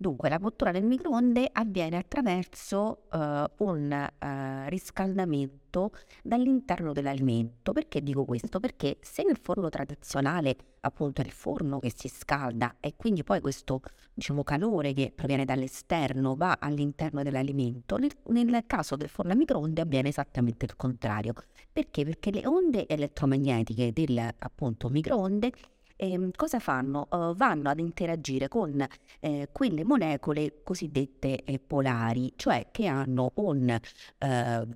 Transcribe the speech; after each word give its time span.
Dunque, 0.00 0.28
la 0.28 0.38
cottura 0.38 0.70
nel 0.70 0.84
microonde 0.84 1.48
avviene 1.50 1.96
attraverso 1.96 3.06
uh, 3.10 3.64
un 3.64 3.90
uh, 3.90 4.68
riscaldamento 4.68 5.90
dall'interno 6.22 6.92
dell'alimento. 6.92 7.72
Perché 7.72 8.00
dico 8.00 8.24
questo? 8.24 8.60
Perché 8.60 8.98
se 9.00 9.24
nel 9.24 9.40
forno 9.42 9.68
tradizionale, 9.68 10.56
appunto, 10.82 11.20
è 11.20 11.24
il 11.24 11.32
forno 11.32 11.80
che 11.80 11.92
si 11.92 12.06
scalda 12.06 12.76
e 12.78 12.94
quindi 12.94 13.24
poi 13.24 13.40
questo, 13.40 13.80
diciamo, 14.14 14.44
calore 14.44 14.92
che 14.92 15.10
proviene 15.12 15.44
dall'esterno 15.44 16.36
va 16.36 16.58
all'interno 16.60 17.24
dell'alimento, 17.24 17.96
nel, 17.96 18.12
nel 18.26 18.62
caso 18.68 18.94
del 18.94 19.08
forno 19.08 19.32
a 19.32 19.34
microonde 19.34 19.80
avviene 19.80 20.10
esattamente 20.10 20.64
il 20.64 20.76
contrario. 20.76 21.34
Perché? 21.72 22.04
Perché 22.04 22.30
le 22.30 22.46
onde 22.46 22.86
elettromagnetiche 22.86 23.92
del, 23.92 24.32
appunto, 24.38 24.90
microonde 24.90 25.50
eh, 25.98 26.30
cosa 26.36 26.60
fanno? 26.60 27.08
Uh, 27.10 27.34
vanno 27.34 27.68
ad 27.68 27.80
interagire 27.80 28.46
con 28.48 28.86
eh, 29.20 29.48
quelle 29.52 29.84
molecole 29.84 30.62
cosiddette 30.62 31.42
eh, 31.44 31.58
polari, 31.58 32.32
cioè 32.36 32.68
che 32.70 32.86
hanno 32.86 33.32
un, 33.34 33.68
eh, 33.68 34.66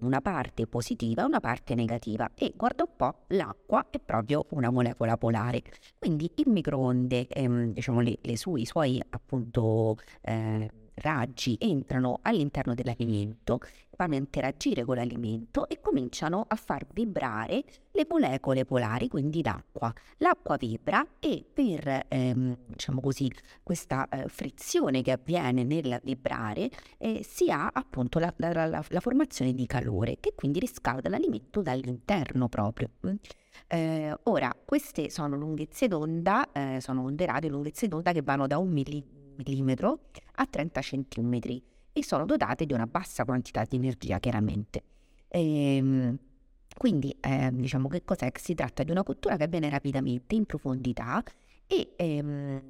una 0.00 0.20
parte 0.20 0.66
positiva 0.66 1.22
e 1.22 1.24
una 1.24 1.40
parte 1.40 1.74
negativa. 1.76 2.28
E 2.34 2.52
guarda 2.56 2.82
un 2.82 2.96
po', 2.96 3.24
l'acqua 3.28 3.86
è 3.90 4.00
proprio 4.00 4.46
una 4.50 4.70
molecola 4.70 5.16
polare. 5.16 5.62
Quindi 5.98 6.30
il 6.34 6.48
microonde, 6.48 7.28
ehm, 7.28 7.72
diciamo 7.72 8.00
le, 8.00 8.18
le 8.20 8.36
sue, 8.36 8.60
i 8.60 8.66
suoi 8.66 9.00
appunto 9.10 9.96
eh, 10.20 10.68
raggi 10.94 11.56
entrano 11.60 12.18
all'interno 12.22 12.74
dell'alimento, 12.74 13.60
vanno 13.96 14.14
a 14.14 14.18
interagire 14.18 14.84
con 14.84 14.96
l'alimento 14.96 15.68
e 15.68 15.80
cominciano 15.80 16.44
a 16.46 16.56
far 16.56 16.86
vibrare 16.92 17.64
le 17.92 18.06
molecole 18.08 18.64
polari, 18.64 19.08
quindi 19.08 19.42
l'acqua. 19.42 19.92
L'acqua 20.18 20.56
vibra 20.56 21.06
e 21.18 21.44
per 21.52 22.06
ehm, 22.08 22.56
diciamo 22.66 23.00
così, 23.00 23.30
questa 23.62 24.08
eh, 24.08 24.28
frizione 24.28 25.02
che 25.02 25.12
avviene 25.12 25.64
nel 25.64 26.00
vibrare 26.02 26.70
eh, 26.98 27.22
si 27.22 27.50
ha 27.50 27.70
appunto 27.72 28.18
la, 28.18 28.32
la, 28.36 28.66
la, 28.66 28.84
la, 28.86 29.00
formazione 29.00 29.54
di 29.54 29.66
calore 29.66 30.18
che 30.20 30.32
quindi 30.34 30.58
riscalda 30.58 31.08
l'alimento 31.08 31.62
dall'interno 31.62 32.48
proprio. 32.48 32.90
Eh, 33.68 34.14
ora, 34.24 34.54
queste 34.64 35.10
sono 35.10 35.36
lunghezze 35.36 35.88
d'onda, 35.88 36.50
eh, 36.52 36.78
sono 36.80 37.02
onde 37.02 37.26
radio, 37.26 37.50
lunghezze 37.50 37.88
d'onda 37.88 38.12
che 38.12 38.22
vanno 38.22 38.46
da 38.46 38.58
un 38.58 38.70
millimetro 38.70 39.21
mm 39.38 39.70
a 40.36 40.46
30 40.46 40.80
cm 40.80 41.38
e 41.92 42.04
sono 42.04 42.24
dotate 42.24 42.64
di 42.64 42.72
una 42.72 42.86
bassa 42.86 43.24
quantità 43.24 43.64
di 43.64 43.76
energia 43.76 44.18
chiaramente. 44.18 44.82
Ehm, 45.28 46.18
quindi 46.76 47.14
eh, 47.20 47.50
diciamo 47.52 47.88
che 47.88 48.02
cos'è? 48.04 48.30
Si 48.34 48.54
tratta 48.54 48.82
di 48.82 48.90
una 48.90 49.02
cottura 49.02 49.36
che 49.36 49.44
avviene 49.44 49.68
rapidamente 49.68 50.34
in 50.34 50.46
profondità 50.46 51.22
e 51.66 51.92
ehm, 51.96 52.62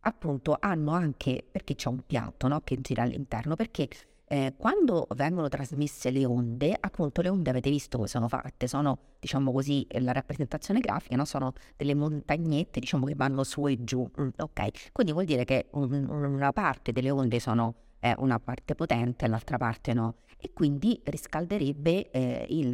appunto 0.00 0.56
hanno 0.58 0.92
anche, 0.92 1.44
perché 1.50 1.74
c'è 1.74 1.88
un 1.88 2.02
piatto 2.06 2.48
no, 2.48 2.60
che 2.62 2.80
gira 2.80 3.02
all'interno, 3.02 3.56
perché 3.56 3.88
eh, 4.32 4.54
quando 4.56 5.06
vengono 5.14 5.48
trasmesse 5.48 6.10
le 6.10 6.24
onde, 6.24 6.74
appunto 6.80 7.20
le 7.20 7.28
onde 7.28 7.50
avete 7.50 7.68
visto 7.68 7.98
come 7.98 8.08
sono 8.08 8.28
fatte, 8.28 8.66
sono 8.66 8.98
diciamo 9.20 9.52
così 9.52 9.86
la 9.98 10.12
rappresentazione 10.12 10.80
grafica, 10.80 11.16
no? 11.16 11.26
sono 11.26 11.52
delle 11.76 11.94
montagnette 11.94 12.80
diciamo 12.80 13.04
che 13.04 13.14
vanno 13.14 13.44
su 13.44 13.66
e 13.66 13.84
giù, 13.84 14.10
mm, 14.18 14.28
ok? 14.38 14.92
Quindi 14.92 15.12
vuol 15.12 15.26
dire 15.26 15.44
che 15.44 15.66
un, 15.72 16.08
una 16.08 16.50
parte 16.50 16.92
delle 16.92 17.10
onde 17.10 17.40
sono 17.40 17.74
eh, 18.02 18.14
una 18.18 18.38
parte 18.40 18.74
potente 18.74 19.24
e 19.24 19.28
l'altra 19.28 19.56
parte 19.56 19.94
no 19.94 20.16
e 20.44 20.52
quindi 20.52 21.00
riscalderebbe 21.04 22.10
eh, 22.10 22.46
il, 22.48 22.66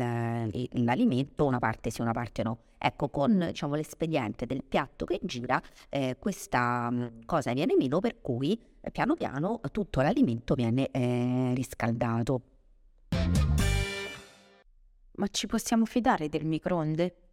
il, 0.55 0.85
l'alimento 0.85 1.45
una 1.45 1.59
parte 1.59 1.91
sì, 1.91 2.01
una 2.01 2.13
parte 2.13 2.43
no. 2.43 2.59
Ecco, 2.79 3.11
con 3.11 3.39
diciamo, 3.49 3.75
l'espediente 3.75 4.47
del 4.47 4.63
piatto 4.65 5.05
che 5.05 5.19
gira, 5.23 5.61
eh, 5.91 6.17
questa 6.19 6.89
mm, 6.91 7.07
cosa 7.27 7.53
viene 7.53 7.75
meno, 7.77 7.99
per 7.99 8.23
cui 8.23 8.59
eh, 8.81 8.91
piano 8.91 9.15
piano 9.15 9.61
tutto 9.71 10.01
l'alimento 10.01 10.55
viene 10.55 10.89
eh, 10.91 11.53
riscaldato. 11.55 12.41
Ma 15.17 15.27
ci 15.27 15.47
possiamo 15.47 15.85
fidare 15.85 16.29
del 16.31 16.47
microonde? 16.47 17.28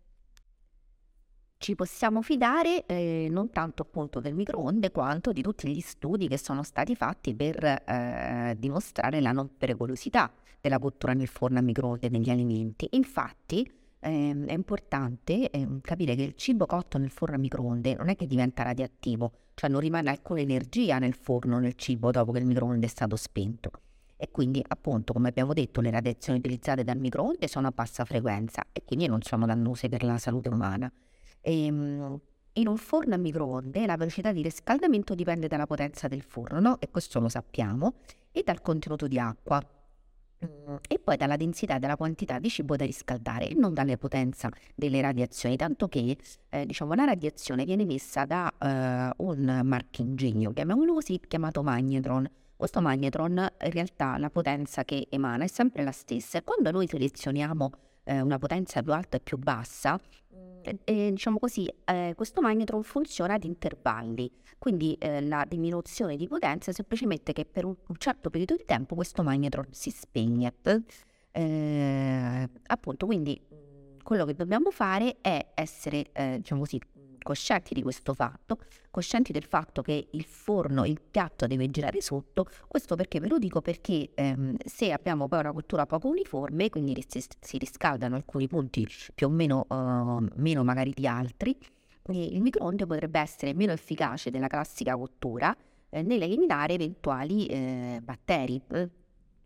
Ci 1.65 1.73
possiamo 1.73 2.21
fidare 2.21 2.85
eh, 2.85 3.27
non 3.31 3.49
tanto 3.49 3.81
appunto 3.81 4.19
del 4.19 4.35
microonde 4.35 4.91
quanto 4.91 5.31
di 5.31 5.41
tutti 5.41 5.67
gli 5.67 5.79
studi 5.79 6.27
che 6.27 6.37
sono 6.37 6.61
stati 6.61 6.95
fatti 6.95 7.33
per 7.33 7.63
eh, 7.63 8.55
dimostrare 8.55 9.19
la 9.19 9.31
non 9.31 9.49
pericolosità 9.57 10.31
della 10.61 10.77
cottura 10.77 11.13
nel 11.13 11.25
forno 11.25 11.57
a 11.57 11.63
microonde 11.63 12.09
negli 12.09 12.29
alimenti. 12.29 12.87
Infatti 12.91 13.67
eh, 13.99 14.43
è 14.45 14.53
importante 14.53 15.49
ehm, 15.49 15.81
capire 15.81 16.13
che 16.13 16.21
il 16.21 16.35
cibo 16.35 16.67
cotto 16.67 16.99
nel 16.99 17.09
forno 17.09 17.33
a 17.33 17.39
microonde 17.39 17.95
non 17.95 18.09
è 18.09 18.15
che 18.15 18.27
diventa 18.27 18.61
radioattivo, 18.61 19.31
cioè 19.55 19.67
non 19.67 19.79
rimane 19.79 20.11
alcuna 20.11 20.41
energia 20.41 20.99
nel 20.99 21.15
forno, 21.15 21.57
nel 21.57 21.73
cibo 21.73 22.11
dopo 22.11 22.31
che 22.31 22.37
il 22.37 22.45
microonde 22.45 22.85
è 22.85 22.89
stato 22.89 23.15
spento. 23.15 23.71
E 24.17 24.29
quindi, 24.29 24.63
appunto, 24.67 25.13
come 25.13 25.29
abbiamo 25.29 25.53
detto, 25.53 25.81
le 25.81 25.89
radiazioni 25.89 26.37
utilizzate 26.37 26.83
dal 26.83 26.99
microonde 26.99 27.47
sono 27.47 27.65
a 27.65 27.71
bassa 27.71 28.05
frequenza 28.05 28.63
e 28.71 28.83
quindi 28.85 29.07
non 29.07 29.23
sono 29.23 29.47
dannose 29.47 29.89
per 29.89 30.03
la 30.03 30.19
salute 30.19 30.49
umana. 30.49 30.91
Ehm, 31.47 32.19
in 32.53 32.67
un 32.67 32.77
forno 32.77 33.13
a 33.13 33.17
microonde 33.17 33.85
la 33.85 33.97
velocità 33.97 34.31
di 34.31 34.41
riscaldamento 34.41 35.13
dipende 35.13 35.47
dalla 35.47 35.67
potenza 35.67 36.07
del 36.07 36.23
forno, 36.23 36.59
no? 36.59 36.79
e 36.79 36.89
questo 36.89 37.19
lo 37.19 37.29
sappiamo, 37.29 37.95
e 38.31 38.41
dal 38.43 38.61
contenuto 38.61 39.07
di 39.07 39.19
acqua 39.19 39.61
mm, 40.43 40.75
e 40.87 40.97
poi 40.99 41.17
dalla 41.17 41.35
densità 41.35 41.77
della 41.77 41.97
quantità 41.97 42.39
di 42.39 42.49
cibo 42.49 42.75
da 42.75 42.85
riscaldare, 42.85 43.53
non 43.53 43.75
dalla 43.75 43.95
potenza 43.97 44.49
delle 44.73 45.01
radiazioni, 45.01 45.55
tanto 45.55 45.87
che 45.87 46.17
eh, 46.49 46.65
diciamo, 46.65 46.93
la 46.95 47.03
radiazione 47.03 47.63
viene 47.63 47.85
messa 47.85 48.25
da 48.25 48.51
eh, 48.57 49.13
un 49.17 49.61
marchingegno, 49.63 50.51
chiamiamolo 50.51 50.93
così, 50.93 51.19
chiamato 51.27 51.61
magnetron. 51.61 52.27
Questo 52.55 52.81
magnetron 52.81 53.31
in 53.31 53.71
realtà 53.71 54.17
la 54.17 54.29
potenza 54.29 54.83
che 54.83 55.07
emana 55.09 55.43
è 55.43 55.47
sempre 55.47 55.83
la 55.83 55.91
stessa 55.91 56.37
e 56.37 56.43
quando 56.43 56.71
noi 56.71 56.87
selezioniamo 56.87 57.69
eh, 58.05 58.21
una 58.21 58.39
potenza 58.39 58.81
più 58.81 58.93
alta 58.93 59.17
e 59.17 59.19
più 59.19 59.37
bassa, 59.37 59.99
e, 60.83 61.11
diciamo 61.11 61.37
così, 61.37 61.71
eh, 61.85 62.13
questo 62.15 62.41
magnetron 62.41 62.81
funziona 62.81 63.35
ad 63.35 63.43
intervalli, 63.43 64.31
quindi 64.57 64.93
eh, 64.93 65.21
la 65.21 65.45
diminuzione 65.47 66.15
di 66.15 66.27
potenza 66.27 66.71
è 66.71 66.73
semplicemente 66.73 67.33
che 67.33 67.45
per 67.45 67.65
un, 67.65 67.75
un 67.85 67.95
certo 67.97 68.29
periodo 68.29 68.55
di 68.55 68.65
tempo 68.65 68.95
questo 68.95 69.21
magnetron 69.21 69.67
si 69.71 69.91
spegne. 69.91 70.53
Eh, 71.31 72.49
appunto, 72.67 73.05
quindi 73.05 73.39
quello 74.01 74.25
che 74.25 74.33
dobbiamo 74.33 74.71
fare 74.71 75.17
è 75.21 75.51
essere, 75.53 76.05
eh, 76.13 76.37
diciamo 76.37 76.61
così, 76.61 76.79
coscienti 77.25 77.73
di 77.73 77.81
questo 77.81 78.13
fatto, 78.13 78.59
coscienti 78.91 79.31
del 79.31 79.45
fatto 79.45 79.81
che 79.81 80.09
il 80.11 80.23
forno, 80.23 80.85
il 80.85 81.01
piatto 81.01 81.47
deve 81.47 81.71
girare 81.71 81.99
sotto, 81.99 82.45
questo 82.67 82.95
perché 82.95 83.19
ve 83.19 83.27
lo 83.27 83.39
dico 83.39 83.61
perché 83.61 84.11
ehm, 84.13 84.55
se 84.63 84.91
abbiamo 84.91 85.27
poi 85.27 85.39
una 85.39 85.51
cottura 85.51 85.87
poco 85.87 86.07
uniforme, 86.07 86.69
quindi 86.69 87.03
si, 87.07 87.25
si 87.39 87.57
riscaldano 87.57 88.15
alcuni 88.15 88.47
punti 88.47 88.87
più 89.15 89.25
o 89.25 89.31
meno, 89.31 89.65
uh, 89.67 90.23
meno 90.35 90.63
magari 90.63 90.91
di 90.93 91.07
altri, 91.07 91.57
il 92.09 92.39
microonde 92.41 92.85
potrebbe 92.85 93.19
essere 93.19 93.55
meno 93.55 93.71
efficace 93.71 94.29
della 94.29 94.45
classica 94.45 94.95
cottura 94.95 95.55
eh, 95.89 96.03
nell'eliminare 96.03 96.73
eventuali 96.73 97.47
eh, 97.47 98.01
batteri 98.03 98.61
eh, 98.69 98.89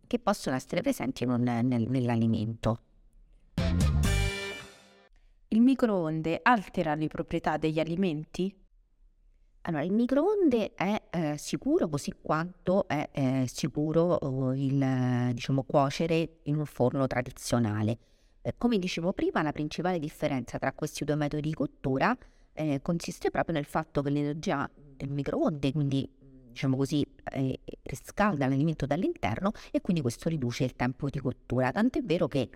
che 0.06 0.18
possono 0.18 0.54
essere 0.54 0.82
presenti 0.82 1.24
un, 1.24 1.40
nel, 1.40 1.88
nell'alimento. 1.88 2.82
Il 5.52 5.62
microonde 5.62 6.38
altera 6.44 6.94
le 6.94 7.08
proprietà 7.08 7.56
degli 7.56 7.80
alimenti? 7.80 8.54
Allora, 9.62 9.82
il 9.82 9.92
microonde 9.92 10.74
è 10.74 11.02
eh, 11.10 11.36
sicuro 11.38 11.88
così 11.88 12.14
quanto 12.22 12.86
è 12.86 13.08
eh, 13.10 13.46
sicuro 13.52 14.52
eh, 14.52 14.64
il 14.64 15.34
diciamo, 15.34 15.64
cuocere 15.64 16.36
in 16.44 16.56
un 16.56 16.66
forno 16.66 17.04
tradizionale. 17.08 17.98
Eh, 18.42 18.54
come 18.56 18.78
dicevo 18.78 19.12
prima, 19.12 19.42
la 19.42 19.50
principale 19.50 19.98
differenza 19.98 20.56
tra 20.56 20.72
questi 20.72 21.04
due 21.04 21.16
metodi 21.16 21.48
di 21.48 21.54
cottura 21.54 22.16
eh, 22.52 22.78
consiste 22.80 23.32
proprio 23.32 23.56
nel 23.56 23.64
fatto 23.64 24.02
che 24.02 24.10
l'energia 24.10 24.70
del 24.72 25.10
microonde, 25.10 25.72
quindi 25.72 26.08
diciamo 26.50 26.76
così, 26.76 27.04
eh, 27.32 27.58
riscalda 27.82 28.46
l'alimento 28.46 28.86
dall'interno 28.86 29.50
e 29.72 29.80
quindi 29.80 30.00
questo 30.00 30.28
riduce 30.28 30.62
il 30.62 30.74
tempo 30.74 31.08
di 31.10 31.18
cottura. 31.18 31.72
Tant'è 31.72 32.02
vero 32.02 32.28
che 32.28 32.48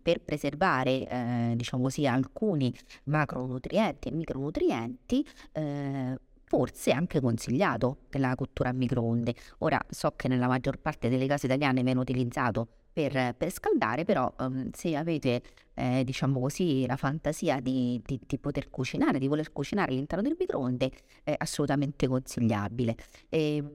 per 0.00 0.20
preservare 0.20 1.06
eh, 1.08 1.52
diciamo 1.56 1.84
così, 1.84 2.06
alcuni 2.06 2.74
macronutrienti 3.04 4.08
e 4.08 4.12
micronutrienti 4.12 5.26
eh, 5.52 6.18
forse 6.44 6.92
anche 6.92 7.20
consigliato 7.20 7.98
della 8.08 8.34
cottura 8.34 8.70
a 8.70 8.72
microonde. 8.72 9.34
Ora 9.58 9.80
so 9.88 10.12
che 10.16 10.28
nella 10.28 10.46
maggior 10.46 10.78
parte 10.78 11.08
delle 11.08 11.26
case 11.26 11.46
italiane 11.46 11.82
viene 11.82 12.00
utilizzato 12.00 12.68
per, 12.96 13.34
per 13.36 13.50
scaldare, 13.52 14.04
però 14.04 14.32
um, 14.38 14.70
se 14.72 14.96
avete, 14.96 15.42
eh, 15.74 16.02
diciamo 16.02 16.40
così, 16.40 16.86
la 16.86 16.96
fantasia 16.96 17.60
di, 17.60 18.00
di, 18.02 18.18
di, 18.26 18.38
poter 18.38 18.70
cucinare, 18.70 19.18
di 19.18 19.28
voler 19.28 19.52
cucinare 19.52 19.92
all'interno 19.92 20.22
del 20.22 20.34
microonde, 20.38 20.90
è 21.22 21.34
assolutamente 21.36 22.08
consigliabile. 22.08 22.96
E, 23.28 23.56
ehm, 23.56 23.70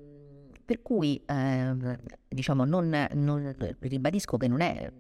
per 0.65 0.81
cui, 0.81 1.21
eh, 1.25 1.75
diciamo, 2.29 2.65
non, 2.65 3.07
non, 3.13 3.55
ribadisco 3.79 4.37
che 4.37 4.47
non 4.47 4.61
è 4.61 4.91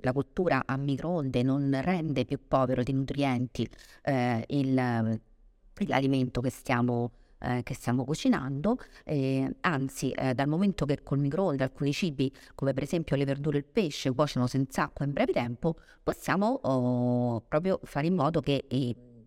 la 0.00 0.12
cottura 0.12 0.62
a 0.66 0.76
microonde 0.76 1.42
non 1.42 1.78
rende 1.82 2.24
più 2.24 2.38
povero 2.46 2.82
di 2.82 2.92
nutrienti 2.92 3.68
eh, 4.02 4.44
il, 4.48 4.74
l'alimento 5.86 6.40
che 6.40 6.50
stiamo 6.50 7.10
eh, 7.38 7.62
che 7.62 7.74
stiamo 7.74 8.04
cucinando, 8.04 8.78
eh, 9.04 9.56
anzi 9.60 10.10
eh, 10.10 10.32
dal 10.32 10.48
momento 10.48 10.86
che 10.86 11.02
col 11.02 11.18
microonde 11.18 11.64
alcuni 11.64 11.92
cibi 11.92 12.32
come 12.54 12.72
per 12.72 12.82
esempio 12.82 13.14
le 13.14 13.26
verdure 13.26 13.58
e 13.58 13.60
il 13.60 13.66
pesce 13.66 14.10
cuociono 14.12 14.46
senza 14.46 14.84
acqua 14.84 15.04
in 15.04 15.12
breve 15.12 15.32
tempo, 15.32 15.76
possiamo 16.02 16.60
oh, 16.62 17.42
proprio 17.42 17.78
fare 17.82 18.06
in 18.06 18.14
modo 18.14 18.40
che 18.40 18.64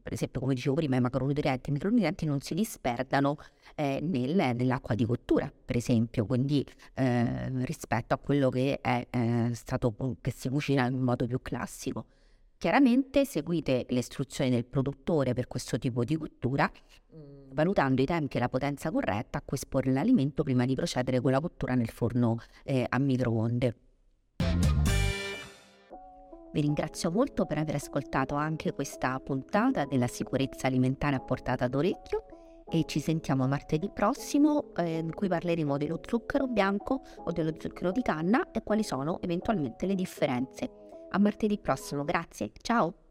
per 0.09 0.17
esempio 0.17 0.39
come 0.39 0.55
dicevo 0.55 0.73
prima 0.73 0.95
i 0.95 1.01
macronutrienti 1.01 1.67
e 1.67 1.69
i 1.69 1.73
micronutrienti 1.73 2.25
non 2.25 2.41
si 2.41 2.55
disperdano 2.55 3.37
eh, 3.75 3.99
nel, 4.01 4.55
nell'acqua 4.55 4.95
di 4.95 5.05
cottura 5.05 5.53
per 5.63 5.75
esempio 5.75 6.25
quindi 6.25 6.65
eh, 6.95 7.63
rispetto 7.63 8.15
a 8.15 8.17
quello 8.17 8.49
che 8.49 8.79
è 8.81 9.05
eh, 9.07 9.51
stato 9.53 9.93
che 10.19 10.31
si 10.31 10.49
cucina 10.49 10.87
in 10.87 10.99
modo 10.99 11.27
più 11.27 11.39
classico 11.43 12.05
chiaramente 12.57 13.23
seguite 13.23 13.85
le 13.87 13.99
istruzioni 13.99 14.49
del 14.49 14.65
produttore 14.65 15.35
per 15.35 15.45
questo 15.45 15.77
tipo 15.77 16.03
di 16.03 16.17
cottura 16.17 16.67
valutando 17.51 18.01
i 18.01 18.05
tempi 18.05 18.37
e 18.37 18.39
la 18.39 18.49
potenza 18.49 18.89
corretta 18.89 19.37
a 19.37 19.41
cui 19.45 19.57
esporre 19.57 19.91
l'alimento 19.91 20.41
prima 20.41 20.65
di 20.65 20.73
procedere 20.73 21.21
con 21.21 21.29
la 21.29 21.39
cottura 21.39 21.75
nel 21.75 21.89
forno 21.89 22.39
eh, 22.63 22.83
a 22.87 22.97
microonde. 22.97 23.75
Vi 26.51 26.61
ringrazio 26.61 27.11
molto 27.11 27.45
per 27.45 27.59
aver 27.59 27.75
ascoltato 27.75 28.35
anche 28.35 28.73
questa 28.73 29.19
puntata 29.19 29.85
della 29.85 30.07
sicurezza 30.07 30.67
alimentare 30.67 31.15
a 31.15 31.19
portata 31.19 31.67
d'orecchio 31.67 32.63
e 32.71 32.85
ci 32.85 32.99
sentiamo 32.99 33.47
martedì 33.47 33.89
prossimo 33.91 34.73
eh, 34.75 34.97
in 34.97 35.13
cui 35.13 35.27
parleremo 35.27 35.77
dello 35.77 35.99
zucchero 36.05 36.47
bianco 36.47 37.01
o 37.17 37.31
dello 37.31 37.53
zucchero 37.57 37.91
di 37.91 38.01
canna 38.01 38.51
e 38.51 38.63
quali 38.63 38.83
sono 38.83 39.19
eventualmente 39.21 39.85
le 39.85 39.95
differenze. 39.95 40.69
A 41.11 41.17
martedì 41.19 41.57
prossimo, 41.59 42.03
grazie, 42.03 42.51
ciao! 42.61 43.08